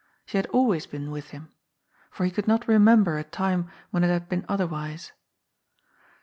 She 0.25 0.37
had 0.37 0.47
always 0.47 0.87
been 0.87 1.11
with 1.11 1.29
him. 1.29 1.51
For 2.09 2.25
he 2.25 2.31
could 2.31 2.47
not 2.47 2.67
remember 2.67 3.19
a 3.19 3.23
time 3.23 3.69
when 3.91 4.03
it 4.03 4.07
had 4.07 4.27
been 4.27 4.45
otherwise. 4.49 5.11